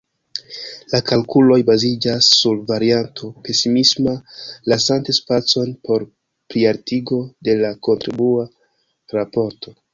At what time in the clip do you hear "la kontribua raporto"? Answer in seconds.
7.63-9.81